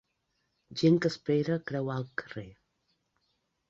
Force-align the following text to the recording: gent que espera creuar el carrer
gent 0.81 0.97
que 1.03 1.13
espera 1.13 1.59
creuar 1.71 2.01
el 2.05 2.11
carrer 2.25 2.51